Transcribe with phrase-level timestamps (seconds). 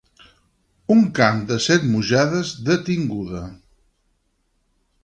[0.95, 3.45] Un camp de set mujades de tinguda.